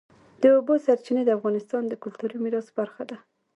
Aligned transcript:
د 0.41 0.43
اوبو 0.55 0.73
سرچینې 0.85 1.23
د 1.25 1.31
افغانستان 1.37 1.83
د 1.87 1.93
کلتوري 2.03 2.37
میراث 2.43 2.67
برخه 2.79 3.03
ده. 3.09 3.17